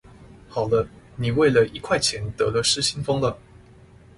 [0.49, 3.37] 好了，你為了一塊錢得了失心瘋了